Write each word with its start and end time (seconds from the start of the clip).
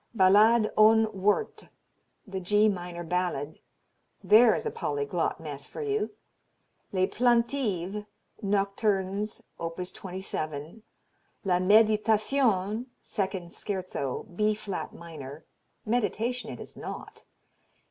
Ballade 0.15 0.71
ohne 0.77 1.07
Worte, 1.13 1.69
the 2.25 2.39
G 2.39 2.67
minor 2.67 3.03
Ballade 3.03 3.59
there 4.23 4.55
is 4.55 4.65
a 4.65 4.71
polyglot 4.71 5.39
mess 5.39 5.67
for 5.67 5.83
you! 5.83 6.09
Les 6.91 7.05
Plaintives, 7.05 8.07
Nocturnes, 8.41 9.43
op. 9.59 9.77
27; 9.79 10.81
La 11.43 11.59
Meditation, 11.59 12.87
Second 13.03 13.51
Scherzo, 13.51 14.23
B 14.35 14.55
flat 14.55 14.91
minor 14.91 15.45
meditation 15.85 16.49
it 16.51 16.59
is 16.59 16.75
not! 16.75 17.23